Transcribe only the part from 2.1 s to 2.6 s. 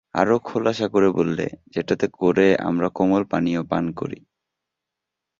করে